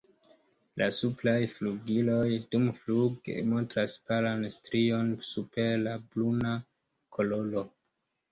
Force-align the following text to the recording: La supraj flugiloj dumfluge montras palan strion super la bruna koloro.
La 0.81 0.85
supraj 0.99 1.33
flugiloj 1.57 2.23
dumfluge 2.55 3.35
montras 3.51 3.93
palan 4.09 4.41
strion 4.55 5.13
super 5.27 5.77
la 5.89 5.93
bruna 6.15 6.57
koloro. 7.19 7.63